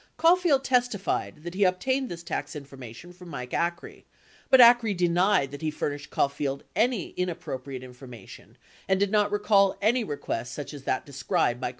Caulfield 0.17 0.63
testified 0.63 1.43
that 1.43 1.53
he 1.53 1.63
obtained 1.63 2.09
this 2.09 2.23
tax 2.23 2.55
information 2.55 3.13
from 3.13 3.29
Mike 3.29 3.51
Acree, 3.51 4.03
49 4.49 4.49
but 4.49 4.59
Acree 4.59 4.97
denied 4.97 5.51
that 5.51 5.61
he 5.61 5.69
furnished 5.69 6.09
Caulfield 6.09 6.63
any 6.75 7.09
inappropriate 7.09 7.83
information 7.83 8.57
and 8.89 8.99
did 8.99 9.11
not 9.11 9.31
recall 9.31 9.77
any 9.79 10.03
request 10.03 10.55
such 10.55 10.73
as 10.73 10.85
that 10.85 11.05
described 11.05 11.61
by 11.61 11.65
Caulfield. 11.65 11.69